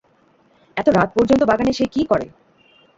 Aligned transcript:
এত 0.77 0.87
রাত 0.89 1.09
পর্যন্ত 1.15 1.41
বাগানে 1.43 1.71
সে 1.73 1.85
কী 1.93 2.01
করে? 2.05 2.25